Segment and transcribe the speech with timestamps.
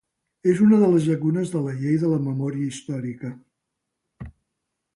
[0.51, 3.33] És una de les llacunes de la llei de la memòria històrica.